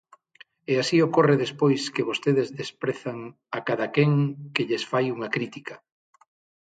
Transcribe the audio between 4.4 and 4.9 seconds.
que lles